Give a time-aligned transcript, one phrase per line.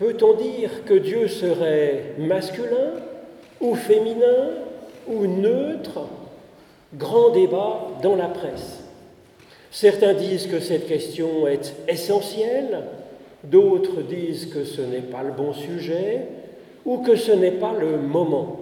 [0.00, 2.94] Peut-on dire que Dieu serait masculin
[3.60, 4.48] ou féminin
[5.06, 6.06] ou neutre?
[6.94, 8.82] Grand débat dans la presse.
[9.70, 12.80] Certains disent que cette question est essentielle,
[13.44, 16.22] d'autres disent que ce n'est pas le bon sujet
[16.86, 18.56] ou que ce n'est pas le moment.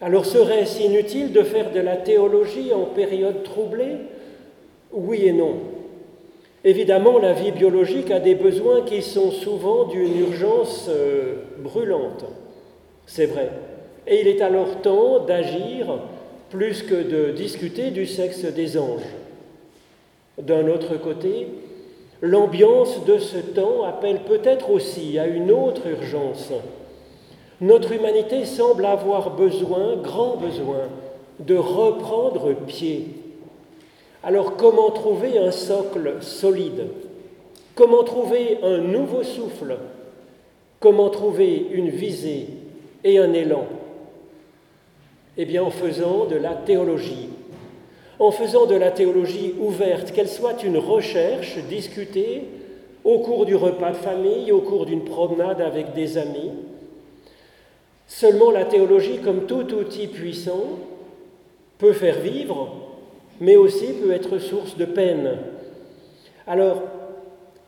[0.00, 3.98] Alors serait-ce inutile de faire de la théologie en période troublée?
[4.92, 5.56] Oui et non.
[6.64, 12.24] Évidemment, la vie biologique a des besoins qui sont souvent d'une urgence euh, brûlante.
[13.06, 13.50] C'est vrai.
[14.06, 15.86] Et il est alors temps d'agir
[16.50, 19.10] plus que de discuter du sexe des anges.
[20.40, 21.48] D'un autre côté,
[22.20, 26.52] l'ambiance de ce temps appelle peut-être aussi à une autre urgence.
[27.60, 30.88] Notre humanité semble avoir besoin, grand besoin,
[31.40, 33.06] de reprendre pied.
[34.22, 36.86] Alors comment trouver un socle solide?
[37.74, 39.76] Comment trouver un nouveau souffle?
[40.78, 42.46] Comment trouver une visée
[43.02, 43.66] et un élan?
[45.36, 47.30] Eh bien, en faisant de la théologie.
[48.18, 52.44] En faisant de la théologie ouverte, qu'elle soit une recherche discutée
[53.02, 56.52] au cours du repas de famille, au cours d'une promenade avec des amis.
[58.06, 60.64] Seulement la théologie, comme tout outil puissant,
[61.78, 62.76] peut faire vivre,
[63.40, 65.36] mais aussi peut être source de peine.
[66.46, 66.82] Alors,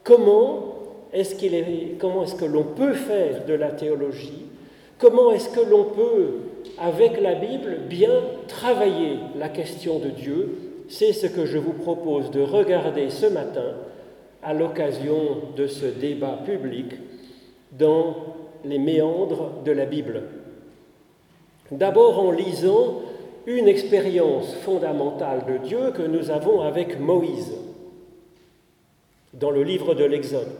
[0.02, 0.74] comment
[1.12, 4.46] est-ce, que l'on peut faire de la théologie?
[4.98, 6.26] Comment est-ce que l'on peut
[6.78, 8.12] avec la Bible, bien
[8.48, 10.58] travailler la question de Dieu?
[10.88, 13.74] C'est ce que je vous propose de regarder ce matin
[14.42, 16.92] à l'occasion de ce débat public
[17.72, 18.16] dans
[18.64, 20.22] les méandres de la Bible.
[21.70, 23.00] D'abord en lisant
[23.46, 27.52] une expérience fondamentale de Dieu que nous avons avec Moïse
[29.34, 30.52] dans le livre de l'Exode.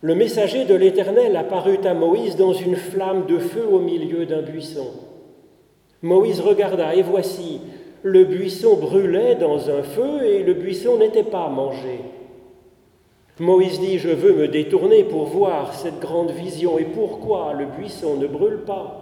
[0.00, 4.42] Le messager de l'Éternel apparut à Moïse dans une flamme de feu au milieu d'un
[4.42, 4.88] buisson.
[6.02, 7.60] Moïse regarda, et voici,
[8.02, 12.00] le buisson brûlait dans un feu, et le buisson n'était pas mangé.
[13.38, 18.16] Moïse dit, je veux me détourner pour voir cette grande vision, et pourquoi le buisson
[18.16, 19.01] ne brûle pas?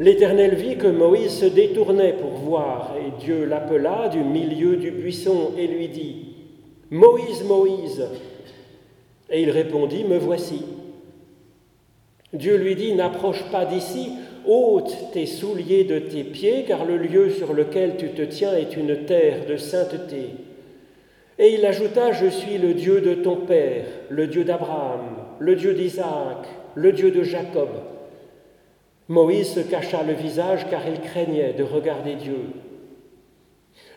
[0.00, 5.52] L'Éternel vit que Moïse se détournait pour voir, et Dieu l'appela du milieu du buisson
[5.58, 6.36] et lui dit,
[6.90, 8.08] Moïse, Moïse,
[9.28, 10.62] et il répondit, Me voici.
[12.32, 14.12] Dieu lui dit, N'approche pas d'ici,
[14.46, 18.78] ôte tes souliers de tes pieds, car le lieu sur lequel tu te tiens est
[18.78, 20.30] une terre de sainteté.
[21.38, 25.00] Et il ajouta, Je suis le Dieu de ton Père, le Dieu d'Abraham,
[25.38, 27.68] le Dieu d'Isaac, le Dieu de Jacob.
[29.10, 32.38] Moïse se cacha le visage car il craignait de regarder Dieu.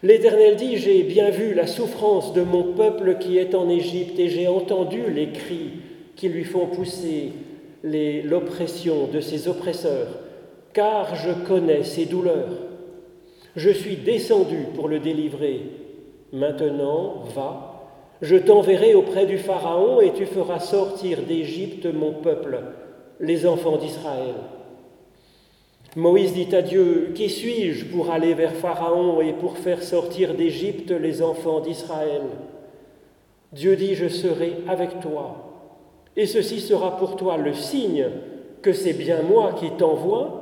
[0.02, 4.30] L'Éternel dit, j'ai bien vu la souffrance de mon peuple qui est en Égypte et
[4.30, 5.70] j'ai entendu les cris
[6.16, 7.32] qui lui font pousser
[7.84, 10.08] l'oppression de ses oppresseurs,
[10.74, 12.58] car je connais ses douleurs.
[13.56, 15.62] Je suis descendu pour le délivrer.
[16.32, 17.92] Maintenant, va,
[18.24, 22.64] je t'enverrai auprès du Pharaon et tu feras sortir d'Égypte mon peuple,
[23.20, 24.34] les enfants d'Israël.
[25.96, 30.92] Moïse dit à Dieu, Qui suis-je pour aller vers Pharaon et pour faire sortir d'Égypte
[30.92, 32.24] les enfants d'Israël?
[33.52, 35.54] Dieu dit, Je serai avec toi.
[36.16, 38.08] Et ceci sera pour toi le signe
[38.62, 40.40] que c'est bien moi qui t'envoie.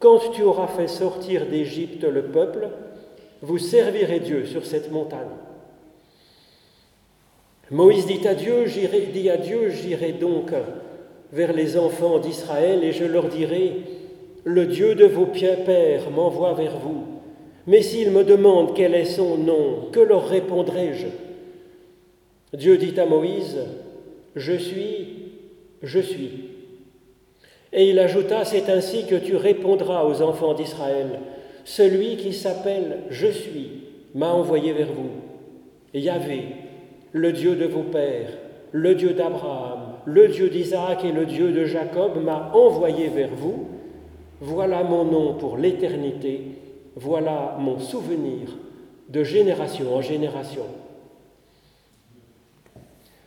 [0.00, 2.68] Quand tu auras fait sortir d'Égypte le peuple,
[3.42, 5.28] vous servirez Dieu sur cette montagne.
[7.70, 10.52] Moïse dit à Dieu, j'irai, dit à Dieu, j'irai donc
[11.32, 13.82] vers les enfants d'Israël et je leur dirai,
[14.46, 17.02] le Dieu de vos pères m'envoie vers vous.
[17.66, 21.08] Mais s'ils me demandent quel est son nom, que leur répondrai-je?
[22.56, 23.58] Dieu dit à Moïse,
[24.36, 25.08] Je suis,
[25.82, 26.50] je suis.
[27.72, 31.18] Et il ajouta, C'est ainsi que tu répondras aux enfants d'Israël.
[31.64, 33.82] Celui qui s'appelle Je suis
[34.14, 35.10] m'a envoyé vers vous.
[35.92, 36.42] Yahvé,
[37.10, 38.30] le Dieu de vos pères,
[38.70, 43.70] le Dieu d'Abraham, le Dieu d'Isaac et le Dieu de Jacob m'a envoyé vers vous
[44.40, 46.42] voilà mon nom pour l'éternité,
[46.94, 48.48] voilà mon souvenir
[49.08, 50.64] de génération en génération.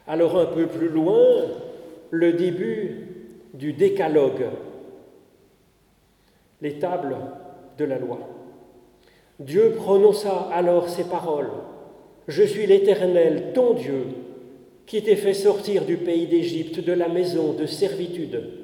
[0.08, 1.46] Alors un peu plus loin,
[2.12, 3.08] le début
[3.54, 4.46] du décalogue,
[6.62, 7.16] les tables
[7.78, 8.20] de la loi.
[9.40, 11.52] Dieu prononça alors ces paroles.
[12.28, 14.06] Je suis l'Éternel, ton Dieu,
[14.86, 18.59] qui t'ai fait sortir du pays d'Égypte, de la maison de servitude.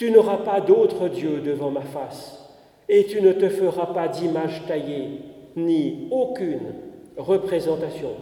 [0.00, 2.40] Tu n'auras pas d'autre Dieu devant ma face,
[2.88, 5.18] et tu ne te feras pas d'image taillée,
[5.56, 6.72] ni aucune
[7.18, 8.12] représentation.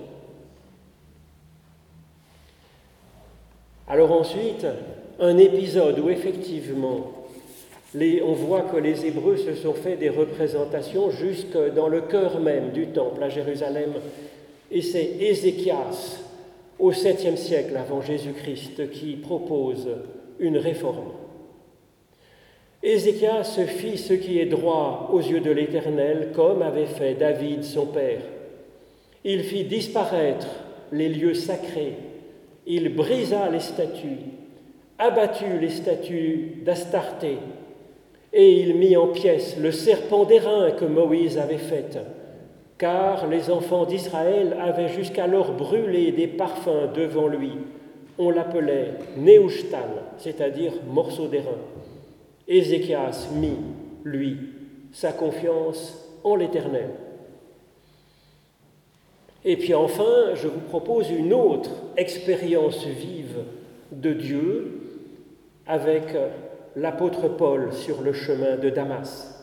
[3.86, 4.66] Alors ensuite,
[5.20, 7.12] un épisode où effectivement,
[7.94, 12.72] on voit que les Hébreux se sont fait des représentations jusque dans le cœur même
[12.72, 13.92] du temple à Jérusalem.
[14.72, 16.24] Et c'est Ézéchias,
[16.80, 19.88] au 7e siècle avant Jésus-Christ, qui propose
[20.40, 21.12] une réforme.
[22.88, 27.84] Ézéchias fit ce qui est droit aux yeux de l'Éternel, comme avait fait David son
[27.84, 28.22] père.
[29.24, 30.46] Il fit disparaître
[30.90, 31.96] les lieux sacrés,
[32.66, 34.20] il brisa les statues,
[34.98, 37.36] abattu les statues d'Astarté,
[38.32, 41.98] et il mit en pièces le serpent d'airain que Moïse avait fait,
[42.78, 47.52] car les enfants d'Israël avaient jusqu'alors brûlé des parfums devant lui.
[48.18, 51.58] On l'appelait Néushtan, c'est-à-dire morceau d'airain.
[52.48, 53.58] Ézéchias mit,
[54.04, 54.38] lui,
[54.92, 56.90] sa confiance en l'Éternel.
[59.44, 63.44] Et puis enfin, je vous propose une autre expérience vive
[63.92, 64.80] de Dieu
[65.66, 66.04] avec
[66.74, 69.34] l'apôtre Paul sur le chemin de Damas.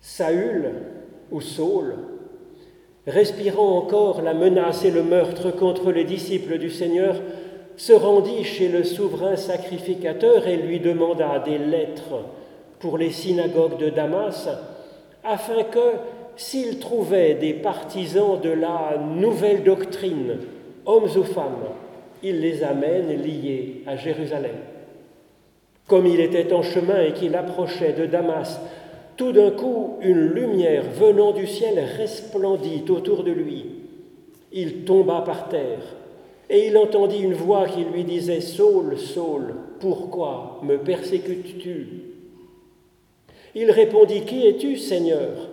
[0.00, 0.72] Saül
[1.30, 1.94] ou Saul,
[3.06, 7.16] respirant encore la menace et le meurtre contre les disciples du Seigneur,
[7.78, 12.24] se rendit chez le souverain sacrificateur et lui demanda des lettres
[12.80, 14.48] pour les synagogues de Damas,
[15.24, 15.92] afin que,
[16.36, 20.38] s'il trouvait des partisans de la nouvelle doctrine,
[20.86, 21.68] hommes ou femmes,
[22.22, 24.56] il les amène liés à Jérusalem.
[25.86, 28.60] Comme il était en chemin et qu'il approchait de Damas,
[29.16, 33.66] tout d'un coup une lumière venant du ciel resplendit autour de lui.
[34.52, 35.97] Il tomba par terre
[36.50, 41.88] et il entendit une voix qui lui disait Saul, Saul, pourquoi me persécutes-tu?
[43.54, 45.50] Il répondit Qui es-tu, Seigneur?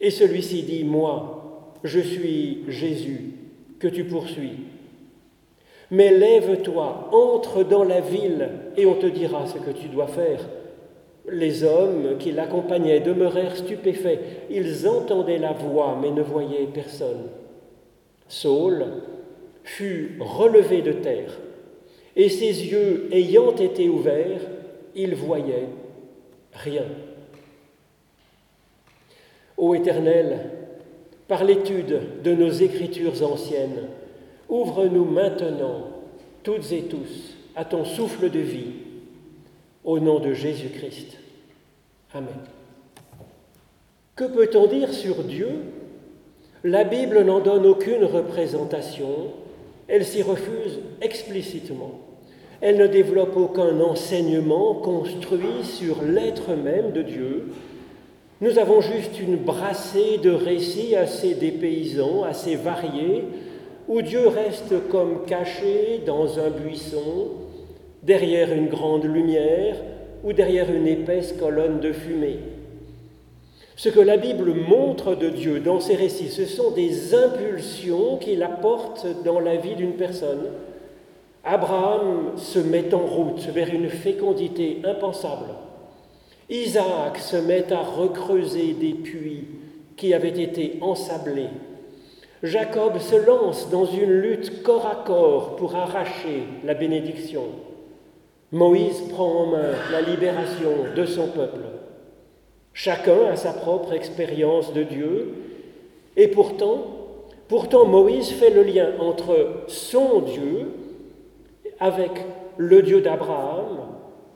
[0.00, 3.32] Et celui-ci dit Moi, je suis Jésus,
[3.78, 4.58] que tu poursuis.
[5.90, 10.40] Mais lève-toi, entre dans la ville, et on te dira ce que tu dois faire.
[11.30, 14.18] Les hommes qui l'accompagnaient demeurèrent stupéfaits.
[14.50, 17.28] Ils entendaient la voix, mais ne voyaient personne.
[18.28, 18.84] Saul
[19.64, 21.38] fut relevé de terre,
[22.14, 24.42] et ses yeux ayant été ouverts,
[24.94, 25.68] il voyait
[26.52, 26.84] rien.
[29.56, 30.50] Ô Éternel,
[31.26, 33.88] par l'étude de nos écritures anciennes,
[34.48, 35.88] ouvre-nous maintenant,
[36.42, 38.72] toutes et tous, à ton souffle de vie,
[39.84, 41.18] au nom de Jésus-Christ.
[42.12, 42.28] Amen.
[44.16, 45.48] Que peut-on dire sur Dieu?
[46.62, 49.32] La Bible n'en donne aucune représentation,
[49.88, 52.00] elle s'y refuse explicitement.
[52.60, 57.48] Elle ne développe aucun enseignement construit sur l'être même de Dieu.
[58.40, 63.24] Nous avons juste une brassée de récits assez dépaysants, assez variés,
[63.86, 67.28] où Dieu reste comme caché dans un buisson,
[68.02, 69.76] derrière une grande lumière
[70.22, 72.38] ou derrière une épaisse colonne de fumée.
[73.76, 78.42] Ce que la Bible montre de Dieu dans ses récits, ce sont des impulsions qu'il
[78.42, 80.50] apporte dans la vie d'une personne.
[81.42, 85.50] Abraham se met en route vers une fécondité impensable.
[86.48, 89.48] Isaac se met à recreuser des puits
[89.96, 91.48] qui avaient été ensablés.
[92.42, 97.44] Jacob se lance dans une lutte corps à corps pour arracher la bénédiction.
[98.52, 101.60] Moïse prend en main la libération de son peuple.
[102.74, 105.34] Chacun a sa propre expérience de Dieu,
[106.16, 106.78] et pourtant,
[107.46, 110.72] pourtant Moïse fait le lien entre son Dieu
[111.78, 112.10] avec
[112.56, 113.78] le Dieu d'Abraham,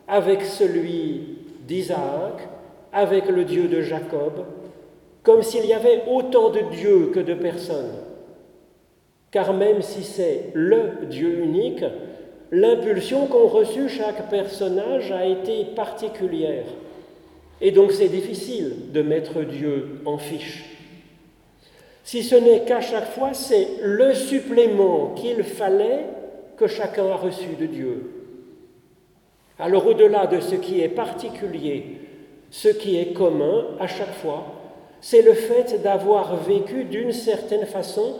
[0.06, 2.48] avec celui d'Isaac,
[2.92, 4.44] avec le Dieu de Jacob,
[5.24, 7.92] comme s'il y avait autant de dieux que de personnes.
[9.32, 11.84] Car même si c'est le Dieu unique,
[12.52, 16.64] l'impulsion qu'ont reçue chaque personnage a été particulière.
[17.60, 20.64] Et donc c'est difficile de mettre Dieu en fiche.
[22.04, 26.06] Si ce n'est qu'à chaque fois, c'est le supplément qu'il fallait
[26.56, 28.10] que chacun a reçu de Dieu.
[29.58, 31.98] Alors au-delà de ce qui est particulier,
[32.50, 34.46] ce qui est commun à chaque fois,
[35.00, 38.14] c'est le fait d'avoir vécu d'une certaine façon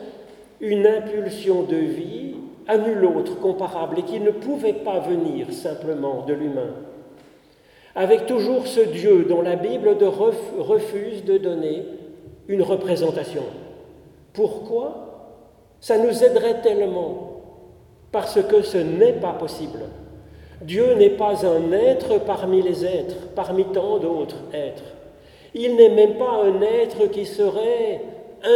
[0.60, 2.34] une impulsion de vie
[2.66, 6.74] à nul autre comparable et qui ne pouvait pas venir simplement de l'humain
[7.98, 9.96] avec toujours ce Dieu dont la Bible
[10.56, 11.82] refuse de donner
[12.46, 13.42] une représentation.
[14.32, 15.40] Pourquoi?
[15.80, 17.42] Ça nous aiderait tellement,
[18.12, 19.80] parce que ce n'est pas possible.
[20.62, 24.94] Dieu n'est pas un être parmi les êtres, parmi tant d'autres êtres.
[25.54, 28.00] Il n'est même pas un être qui serait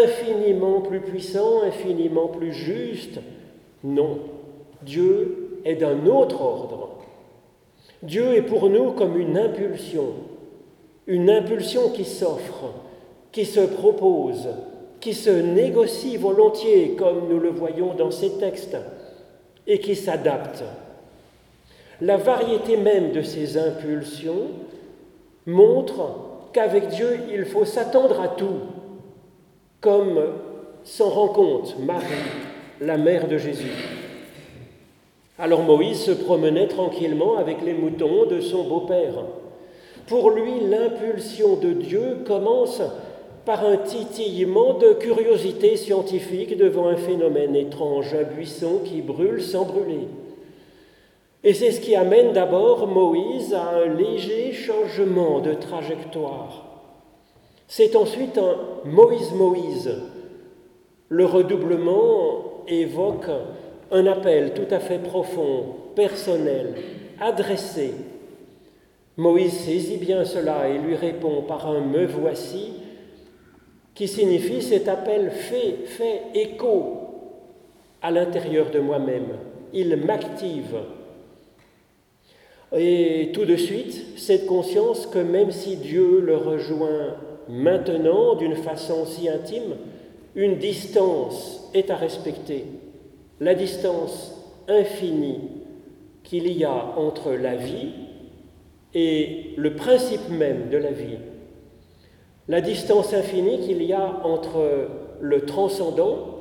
[0.04, 3.18] infiniment plus puissant, infiniment plus juste
[3.82, 4.18] Non,
[4.82, 7.01] Dieu est d'un autre ordre.
[8.02, 10.14] Dieu est pour nous comme une impulsion,
[11.06, 12.72] une impulsion qui s'offre,
[13.30, 14.48] qui se propose,
[15.00, 18.76] qui se négocie volontiers, comme nous le voyons dans ces textes,
[19.66, 20.64] et qui s'adapte.
[22.00, 24.48] La variété même de ces impulsions
[25.46, 26.02] montre
[26.52, 28.60] qu'avec Dieu, il faut s'attendre à tout,
[29.80, 30.20] comme
[30.82, 32.04] s'en rend compte Marie,
[32.80, 33.91] la mère de Jésus.
[35.42, 39.24] Alors Moïse se promenait tranquillement avec les moutons de son beau-père.
[40.06, 42.80] Pour lui, l'impulsion de Dieu commence
[43.44, 49.64] par un titillement de curiosité scientifique devant un phénomène étrange, un buisson qui brûle sans
[49.64, 50.06] brûler.
[51.42, 56.66] Et c'est ce qui amène d'abord Moïse à un léger changement de trajectoire.
[57.66, 60.02] C'est ensuite un Moïse-Moïse.
[61.08, 63.26] Le redoublement évoque
[63.92, 66.74] un appel tout à fait profond, personnel,
[67.20, 67.92] adressé.
[69.18, 72.72] Moïse saisit bien cela et lui répond par un me voici
[73.94, 76.98] qui signifie cet appel fait, écho
[78.00, 79.36] à l'intérieur de moi-même.
[79.74, 80.76] Il m'active.
[82.74, 87.16] Et tout de suite, cette conscience que même si Dieu le rejoint
[87.48, 89.76] maintenant d'une façon si intime,
[90.34, 92.64] une distance est à respecter.
[93.42, 94.32] La distance
[94.68, 95.40] infinie
[96.22, 97.90] qu'il y a entre la vie
[98.94, 101.18] et le principe même de la vie
[102.48, 104.88] la distance infinie qu'il y a entre
[105.20, 106.38] le transcendant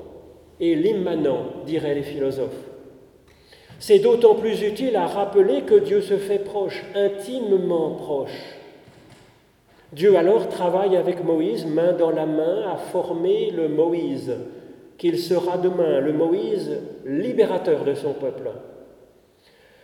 [0.59, 2.69] et l'immanent, diraient les philosophes.
[3.79, 8.57] C'est d'autant plus utile à rappeler que Dieu se fait proche, intimement proche.
[9.93, 14.35] Dieu alors travaille avec Moïse main dans la main à former le Moïse
[15.01, 16.77] qu'il sera demain, le Moïse
[17.07, 18.51] libérateur de son peuple.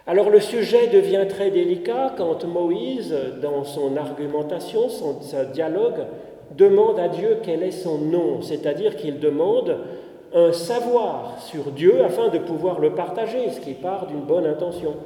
[0.06, 5.16] Alors le sujet devient très délicat quand Moïse, dans son argumentation, son,
[5.52, 6.06] dialogue,
[6.56, 9.80] demande à Dieu quel est son nom, c'est-à-dire qu'il demande
[10.36, 14.98] un savoir sur Dieu afin de pouvoir le partager, ce qui part d'une bonne intention.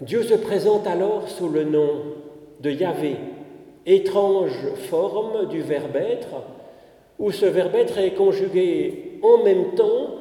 [0.00, 1.90] Dieu se présente alors sous le nom
[2.60, 3.16] de Yahvé,
[3.84, 4.56] étrange
[4.88, 6.40] forme du verbe être,
[7.18, 10.16] où ce verbe être est conjugué en même temps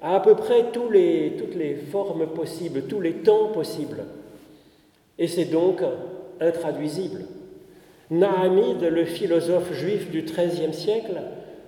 [0.00, 4.04] à à peu près toutes les formes possibles, tous les temps possibles.
[5.16, 5.80] Et c'est donc
[6.40, 7.24] intraduisible.
[8.10, 11.22] Nahamid, le philosophe juif du XIIIe siècle,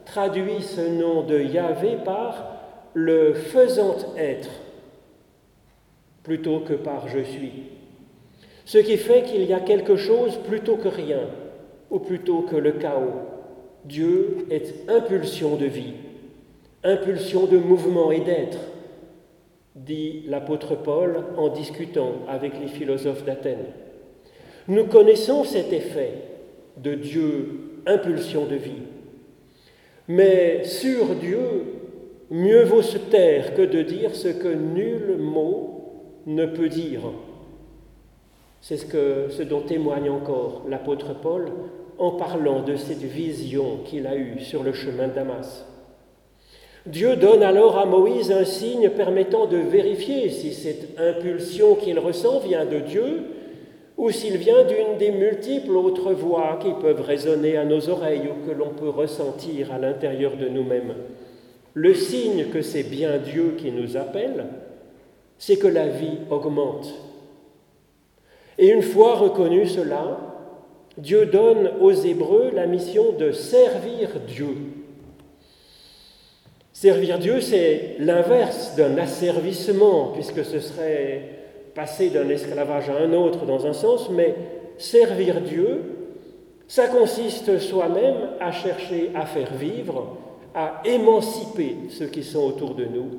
[0.04, 2.44] traduit ce nom de Yahvé par
[2.92, 4.50] le faisant être
[6.22, 7.52] plutôt que par je suis.
[8.64, 11.20] Ce qui fait qu'il y a quelque chose plutôt que rien,
[11.90, 13.12] ou plutôt que le chaos.
[13.84, 15.94] Dieu est impulsion de vie
[16.84, 18.58] impulsion de mouvement et d'être,
[19.74, 23.72] dit l'apôtre Paul en discutant avec les philosophes d'Athènes.
[24.68, 26.12] Nous connaissons cet effet
[26.76, 28.82] de Dieu, impulsion de vie.
[30.06, 31.40] Mais sur Dieu,
[32.30, 37.00] mieux vaut se taire que de dire ce que nul mot ne peut dire.
[38.60, 41.50] C'est ce, ce dont témoigne encore l'apôtre Paul
[41.98, 45.66] en parlant de cette vision qu'il a eue sur le chemin de Damas.
[46.86, 52.40] Dieu donne alors à Moïse un signe permettant de vérifier si cette impulsion qu'il ressent
[52.40, 53.22] vient de Dieu
[53.96, 58.46] ou s'il vient d'une des multiples autres voix qui peuvent résonner à nos oreilles ou
[58.46, 60.94] que l'on peut ressentir à l'intérieur de nous-mêmes.
[61.72, 64.44] Le signe que c'est bien Dieu qui nous appelle,
[65.38, 66.92] c'est que la vie augmente.
[68.58, 70.33] Et une fois reconnu cela,
[70.96, 74.56] Dieu donne aux Hébreux la mission de servir Dieu.
[76.72, 81.22] Servir Dieu, c'est l'inverse d'un asservissement, puisque ce serait
[81.74, 84.34] passer d'un esclavage à un autre dans un sens, mais
[84.78, 85.82] servir Dieu,
[86.68, 90.16] ça consiste soi-même à chercher à faire vivre,
[90.54, 93.18] à émanciper ceux qui sont autour de nous.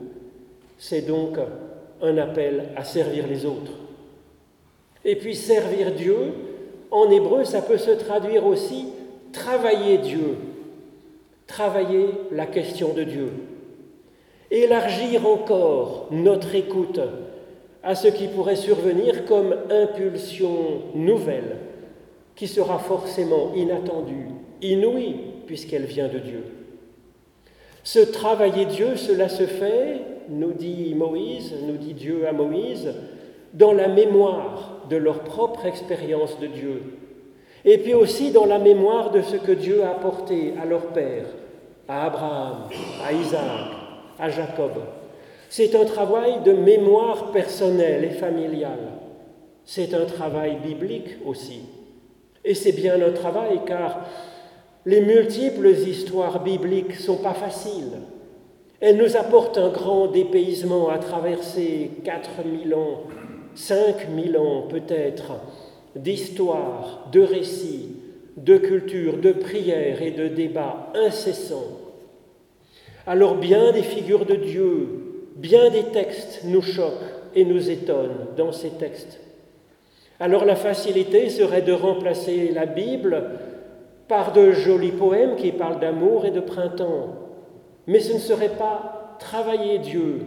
[0.78, 1.38] C'est donc
[2.02, 3.72] un appel à servir les autres.
[5.04, 6.34] Et puis servir Dieu,
[6.92, 8.88] en hébreu, ça peut se traduire aussi
[9.32, 10.38] travailler Dieu,
[11.48, 13.30] travailler la question de Dieu
[14.52, 17.00] élargir encore notre écoute
[17.84, 21.58] à ce qui pourrait survenir comme impulsion nouvelle,
[22.36, 24.28] qui sera forcément inattendue,
[24.62, 26.44] inouïe, puisqu'elle vient de Dieu.
[27.84, 32.94] Ce travailler Dieu, cela se fait, nous dit Moïse, nous dit Dieu à Moïse,
[33.54, 36.82] dans la mémoire de leur propre expérience de Dieu,
[37.64, 41.26] et puis aussi dans la mémoire de ce que Dieu a apporté à leur père,
[41.88, 42.70] à Abraham,
[43.06, 43.72] à Isaac,
[44.20, 44.74] à Jacob.
[45.50, 48.92] C'est un travail de mémoire personnelle et familiale.
[49.64, 51.62] C'est un travail biblique aussi.
[52.44, 54.06] Et c'est bien un travail car
[54.86, 58.02] les multiples histoires bibliques sont pas faciles.
[58.80, 63.04] Elles nous apportent un grand dépaysement à travers ces 4000 ans,
[63.56, 65.34] 5000 ans peut-être,
[65.96, 67.96] d'histoires, de récits,
[68.38, 71.80] de culture, de prières et de débats incessants.
[73.08, 74.88] Alors bien des figures de Dieu,
[75.36, 76.92] bien des textes nous choquent
[77.34, 79.20] et nous étonnent dans ces textes.
[80.20, 83.24] Alors la facilité serait de remplacer la Bible
[84.08, 87.16] par de jolis poèmes qui parlent d'amour et de printemps.
[87.88, 90.20] Mais ce ne serait pas travailler Dieu,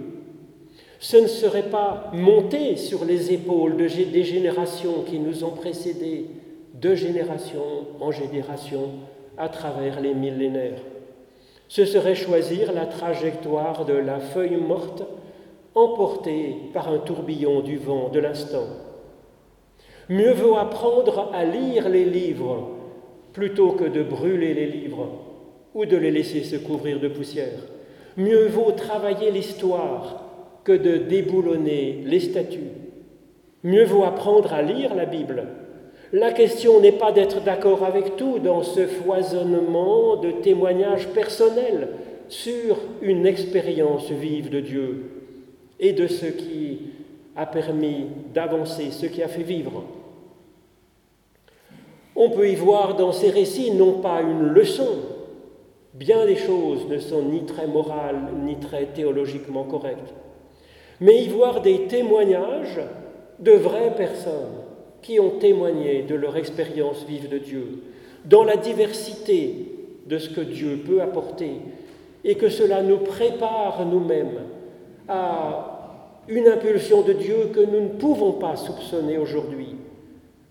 [1.00, 6.26] ce ne serait pas monter sur les épaules des générations qui nous ont précédés,
[6.74, 7.62] de génération
[8.00, 8.90] en génération,
[9.36, 10.80] à travers les millénaires.
[11.68, 15.04] Ce serait choisir la trajectoire de la feuille morte
[15.74, 18.66] emportée par un tourbillon du vent de l'instant.
[20.08, 22.70] Mieux vaut apprendre à lire les livres
[23.32, 25.08] plutôt que de brûler les livres
[25.74, 27.60] ou de les laisser se couvrir de poussière.
[28.16, 30.27] Mieux vaut travailler l'histoire
[30.68, 32.68] que de déboulonner les statues.
[33.64, 35.46] Mieux vaut apprendre à lire la Bible.
[36.12, 41.88] La question n'est pas d'être d'accord avec tout dans ce foisonnement de témoignages personnels
[42.28, 45.04] sur une expérience vive de Dieu
[45.80, 46.80] et de ce qui
[47.34, 49.84] a permis d'avancer, ce qui a fait vivre.
[52.14, 54.98] On peut y voir dans ces récits non pas une leçon,
[55.94, 60.12] bien des choses ne sont ni très morales ni très théologiquement correctes,
[61.00, 62.80] mais y voir des témoignages
[63.38, 64.62] de vraies personnes
[65.02, 67.82] qui ont témoigné de leur expérience vive de Dieu,
[68.24, 69.72] dans la diversité
[70.06, 71.52] de ce que Dieu peut apporter,
[72.24, 74.40] et que cela nous prépare nous-mêmes
[75.08, 75.78] à
[76.26, 79.76] une impulsion de Dieu que nous ne pouvons pas soupçonner aujourd'hui,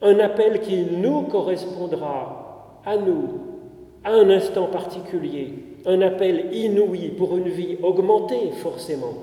[0.02, 3.42] un appel qui nous correspondra à nous,
[4.04, 5.54] à un instant particulier,
[5.86, 9.14] un appel inouï pour une vie augmentée forcément,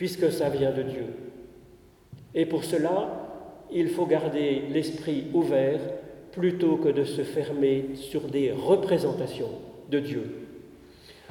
[0.00, 1.04] puisque ça vient de Dieu.
[2.34, 5.78] Et pour cela, il faut garder l'esprit ouvert
[6.32, 9.50] plutôt que de se fermer sur des représentations
[9.90, 10.22] de Dieu.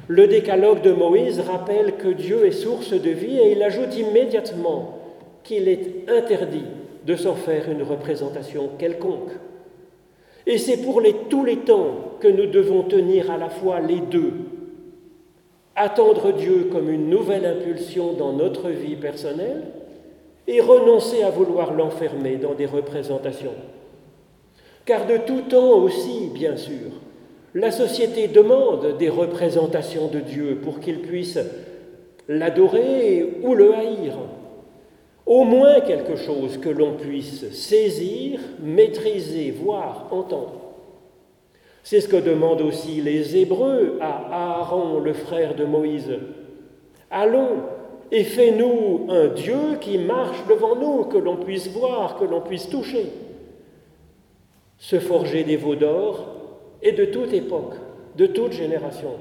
[0.08, 4.99] Le décalogue de Moïse rappelle que Dieu est source de vie et il ajoute immédiatement
[5.41, 6.67] qu'il est interdit
[7.08, 9.32] de s'en faire une représentation quelconque.
[10.45, 14.58] Et c'est pour tous les temps que nous devons tenir à la fois les deux.
[15.81, 19.63] Attendre Dieu comme une nouvelle impulsion dans notre vie personnelle
[20.45, 23.53] et renoncer à vouloir l'enfermer dans des représentations.
[24.83, 26.91] Car de tout temps aussi, bien sûr,
[27.53, 31.39] la société demande des représentations de Dieu pour qu'il puisse
[32.27, 34.17] l'adorer ou le haïr
[35.25, 40.68] au moins quelque chose que l'on puisse saisir, maîtriser, voir, entendre.
[41.89, 46.19] C'est ce que demandent aussi les Hébreux à Aaron, le frère de Moïse.
[47.10, 47.63] Allons
[48.12, 52.69] et fais-nous un Dieu qui marche devant nous, que l'on puisse voir, que l'on puisse
[52.69, 53.08] toucher.
[54.78, 56.28] Se forger des veaux d'or
[56.84, 57.73] et de toute époque,
[58.15, 59.15] de toute génération.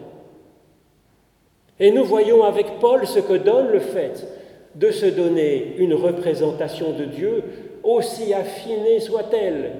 [1.81, 4.29] Et nous voyons avec Paul ce que donne le fait
[4.75, 7.45] de se donner une représentation de Dieu,
[7.83, 9.71] aussi affinée soit-elle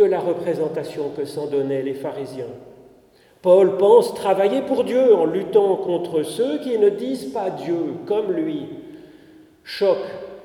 [0.00, 2.54] que la représentation que s'en donnaient les pharisiens.
[3.42, 8.32] Paul pense travailler pour Dieu en luttant contre ceux qui ne disent pas Dieu comme
[8.32, 8.66] lui.
[9.62, 9.98] Choc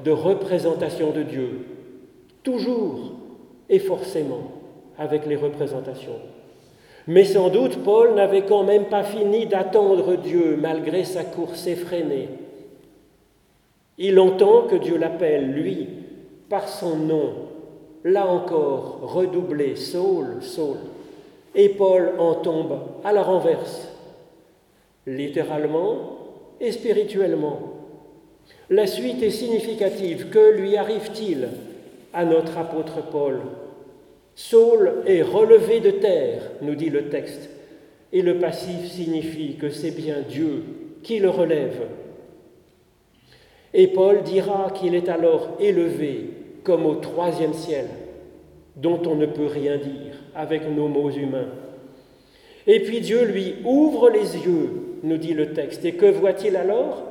[0.03, 1.49] de représentation de Dieu,
[2.43, 3.13] toujours
[3.69, 4.51] et forcément
[4.97, 6.19] avec les représentations.
[7.07, 12.27] Mais sans doute Paul n'avait quand même pas fini d'attendre Dieu malgré sa course effrénée.
[13.97, 15.87] Il entend que Dieu l'appelle, lui,
[16.49, 17.54] par son nom,
[18.05, 20.77] là encore, redoublé, Saul, Saul.
[21.55, 23.89] Et Paul en tombe à la renverse,
[25.07, 26.17] littéralement
[26.61, 27.59] et spirituellement.
[28.69, 30.29] La suite est significative.
[30.29, 31.49] Que lui arrive-t-il
[32.13, 33.39] à notre apôtre Paul?
[34.35, 37.49] Saul est relevé de terre, nous dit le texte,
[38.11, 40.63] et le passif signifie que c'est bien Dieu
[41.03, 41.87] qui le relève.
[43.73, 46.29] Et Paul dira qu'il est alors élevé
[46.65, 47.85] comme au troisième ciel,
[48.75, 51.47] dont on ne peut rien dire avec nos mots humains.
[52.67, 55.85] Et puis Dieu lui ouvre les yeux, nous dit le texte.
[55.85, 57.03] Et que voit-il alors?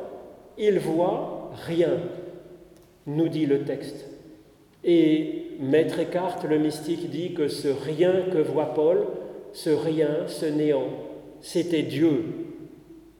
[0.58, 2.00] Il voit rien,
[3.06, 4.10] nous dit le texte.
[4.84, 9.06] Et Maître Eckhart, le mystique, dit que ce rien que voit Paul,
[9.52, 10.88] ce rien, ce néant,
[11.40, 12.24] c'était Dieu.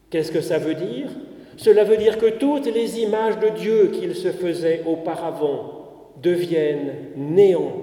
[0.09, 1.07] Qu'est-ce que ça veut dire?
[1.55, 5.74] Cela veut dire que toutes les images de Dieu qu'il se faisait auparavant
[6.21, 7.73] deviennent néant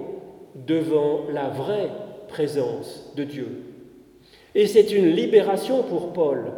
[0.55, 1.89] devant la vraie
[2.27, 3.47] présence de Dieu.
[4.55, 6.51] Et c'est une libération pour Paul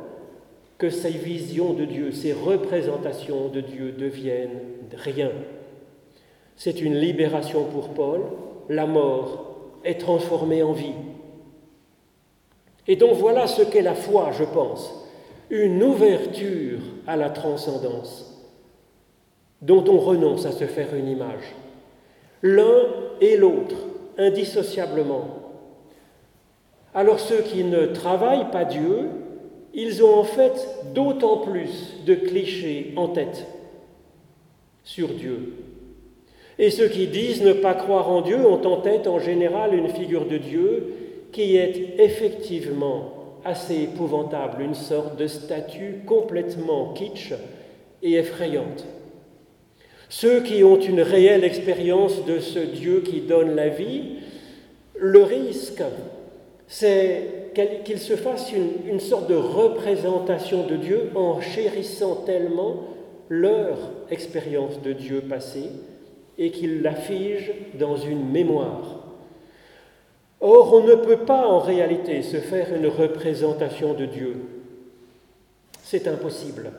[0.78, 4.60] que ces visions de Dieu, ces représentations de Dieu deviennent
[4.94, 5.32] rien.
[6.58, 8.22] C'est une libération pour Paul.
[8.70, 10.94] La mort est transformée en vie.
[12.88, 14.94] Et donc voilà ce qu'est la foi, je pense.
[15.50, 18.32] Une ouverture à la transcendance
[19.62, 21.56] dont on renonce à se faire une image.
[22.48, 22.86] L'un
[23.22, 23.76] et l'autre,
[24.20, 25.26] indissociablement.
[26.94, 29.10] Alors ceux qui ne travaillent pas Dieu,
[29.74, 30.54] ils ont en fait
[30.94, 33.48] d'autant plus de clichés en tête
[34.84, 35.54] sur Dieu.
[36.60, 39.90] Et ceux qui disent ne pas croire en Dieu ont en tête en général une
[39.90, 40.94] figure de Dieu
[41.32, 47.34] qui est effectivement assez épouvantable, une sorte de statue complètement kitsch
[48.04, 48.86] et effrayante.
[50.10, 54.20] Ceux qui ont une réelle expérience de ce Dieu qui donne la vie,
[54.98, 55.84] le risque,
[56.68, 57.52] c'est
[57.86, 62.84] qu'il se fasse une, une, sorte de représentation de Dieu en chérissant tellement
[63.30, 63.78] leur
[64.10, 65.70] expérience de Dieu passée
[66.38, 69.06] et qu'il la fige dans une mémoire.
[70.41, 74.36] Or, on ne peut pas en réalité se faire une représentation de Dieu.
[75.82, 76.72] C'est impossible.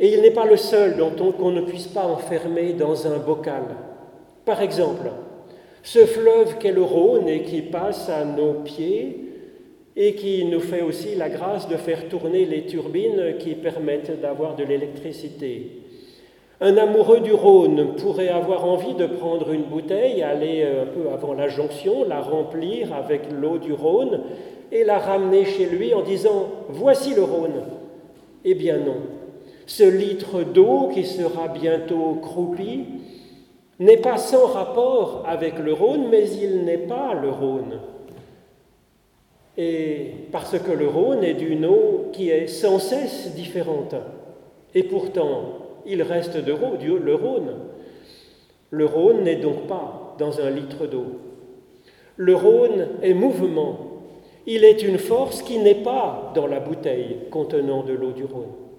[0.00, 3.18] Et il n'est pas le seul dont on, qu'on ne puisse pas enfermer dans un
[3.18, 3.64] bocal.
[4.46, 5.10] Par exemple,
[5.82, 9.26] ce fleuve qu'est le Rhône et qui passe à nos pieds
[9.96, 14.56] et qui nous fait aussi la grâce de faire tourner les turbines qui permettent d'avoir
[14.56, 15.82] de l'électricité.
[16.62, 21.34] Un amoureux du Rhône pourrait avoir envie de prendre une bouteille, aller un peu avant
[21.34, 24.20] la jonction, la remplir avec l'eau du Rhône
[24.72, 27.62] et la ramener chez lui en disant Voici le Rhône.
[28.44, 29.19] Eh bien non.
[29.70, 32.86] Ce litre d'eau qui sera bientôt croupi
[33.78, 37.78] n'est pas sans rapport avec le Rhône, mais il n'est pas le Rhône.
[39.56, 43.94] Et parce que le Rhône est d'une eau qui est sans cesse différente.
[44.74, 47.54] Et pourtant, il reste de le Rhône.
[48.70, 51.20] Le Rhône n'est donc pas dans un litre d'eau.
[52.16, 53.76] Le Rhône est mouvement.
[54.48, 58.69] Il est une force qui n'est pas dans la bouteille contenant de l'eau du Rhône.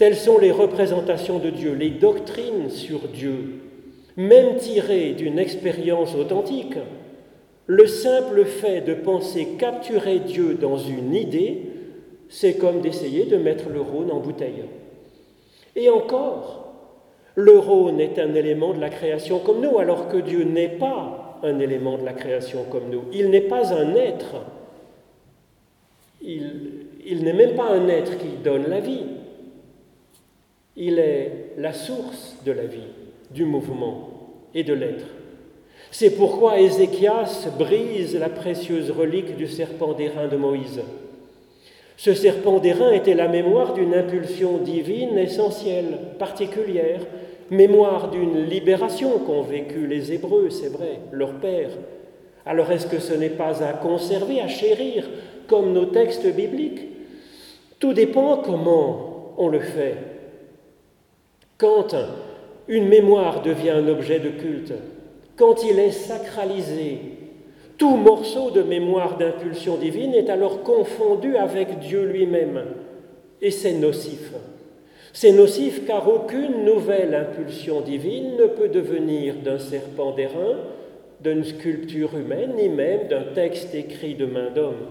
[0.00, 3.60] Telles sont les représentations de Dieu, les doctrines sur Dieu,
[4.16, 6.78] même tirées d'une expérience authentique.
[7.66, 11.64] Le simple fait de penser capturer Dieu dans une idée,
[12.30, 14.64] c'est comme d'essayer de mettre le Rhône en bouteille.
[15.76, 16.72] Et encore,
[17.34, 21.38] le Rhône est un élément de la création comme nous, alors que Dieu n'est pas
[21.42, 23.02] un élément de la création comme nous.
[23.12, 24.36] Il n'est pas un être.
[26.22, 29.04] Il, n'est même pas un être qui donne la vie.
[30.82, 32.88] Il est la source de la vie,
[33.30, 34.08] du mouvement
[34.54, 35.04] et de l'être.
[35.90, 40.80] C'est pourquoi Ézéchias brise la précieuse relique du serpent d'airain de Moïse.
[41.98, 47.02] Ce serpent d'airain était la mémoire d'une impulsion divine essentielle, particulière,
[47.50, 51.72] mémoire d'une libération qu'ont vécu les Hébreux, c'est vrai, leur père.
[52.46, 55.06] Alors est-ce que ce n'est pas à conserver, à chérir,
[55.46, 56.86] comme nos textes bibliques?
[57.78, 60.09] Tout dépend comment on le fait.
[61.60, 61.94] Quand
[62.68, 64.72] une mémoire devient un objet de culte,
[65.36, 66.98] quand il est sacralisé,
[67.76, 72.64] tout morceau de mémoire d'impulsion divine est alors confondu avec Dieu lui-même,
[73.42, 74.32] et c'est nocif.
[75.12, 80.56] C'est nocif car aucune nouvelle impulsion divine ne peut devenir d'un serpent d'airain,
[81.20, 84.86] d'une sculpture humaine, ni même d'un texte écrit de main d'homme.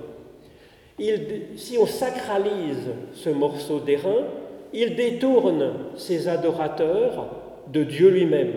[1.56, 4.26] si on sacralise ce morceau d'airain,
[4.74, 7.28] il détourne ses adorateurs
[7.72, 8.54] de Dieu lui-même,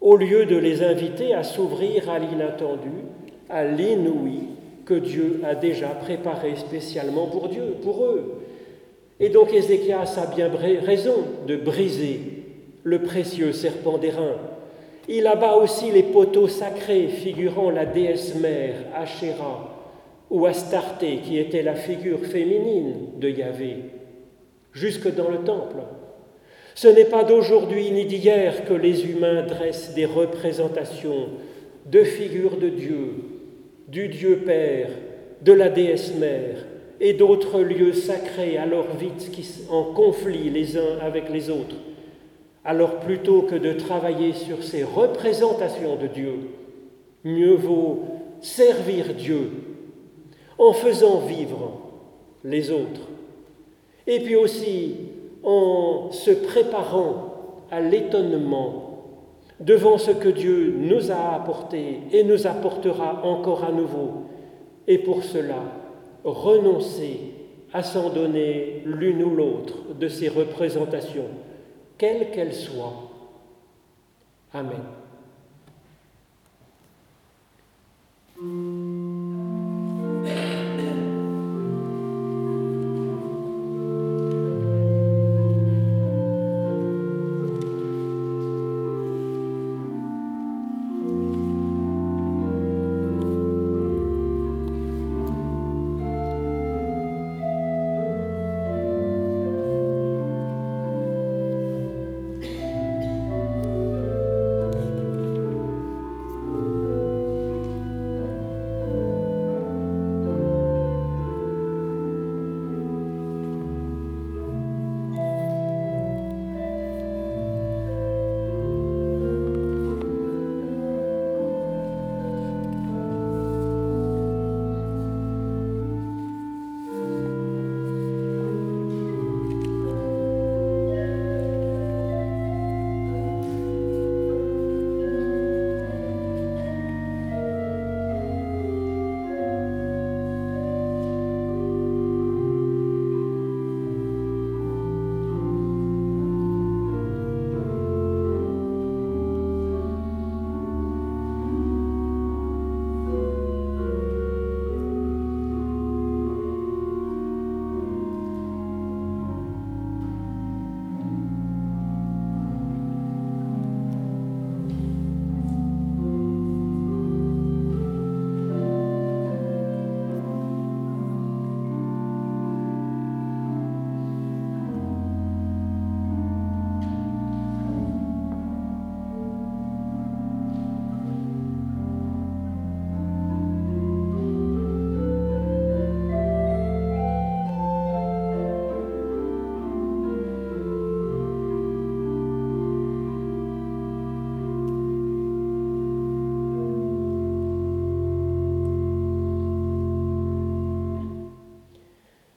[0.00, 2.90] au lieu de les inviter à s'ouvrir à l'inattendu
[3.48, 4.40] à l'inouï
[4.84, 8.42] que Dieu a déjà préparé spécialement pour Dieu, pour eux.
[9.20, 10.50] Et donc Ézéchias a bien
[10.84, 12.20] raison de briser
[12.82, 14.36] le précieux serpent d'airain.
[15.08, 19.70] Il abat aussi les poteaux sacrés figurant la déesse mère, Asherah,
[20.30, 23.76] ou Astarté, qui était la figure féminine de Yahvé,
[24.74, 25.78] jusque dans le temple.
[26.74, 31.28] Ce n'est pas d'aujourd'hui ni d'hier que les humains dressent des représentations
[31.86, 33.14] de figures de Dieu,
[33.88, 34.90] du Dieu Père,
[35.42, 36.64] de la déesse Mère
[37.00, 39.30] et d'autres lieux sacrés alors vite
[39.70, 41.76] en conflit les uns avec les autres.
[42.64, 46.34] Alors plutôt que de travailler sur ces représentations de Dieu,
[47.22, 48.04] mieux vaut
[48.40, 49.50] servir Dieu
[50.58, 51.80] en faisant vivre
[52.42, 53.08] les autres
[54.06, 54.96] et puis aussi
[55.42, 57.34] en se préparant
[57.70, 58.84] à l'étonnement
[59.60, 64.24] devant ce que Dieu nous a apporté et nous apportera encore à nouveau,
[64.86, 65.62] et pour cela
[66.24, 67.18] renoncer
[67.72, 71.28] à s'en donner l'une ou l'autre de ces représentations,
[71.98, 73.10] quelles qu'elles soient.
[74.52, 74.82] Amen.